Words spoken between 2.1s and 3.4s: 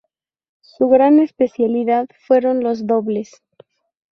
fueron los dobles.